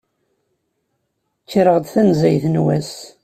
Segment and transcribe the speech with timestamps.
[1.43, 2.93] Kkreɣ-d tanzayt n wass.